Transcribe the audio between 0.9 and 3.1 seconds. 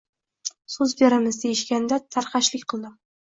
beramiz deyishganda tarxashlik qildim.